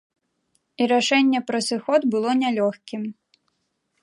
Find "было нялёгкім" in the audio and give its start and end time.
2.17-3.01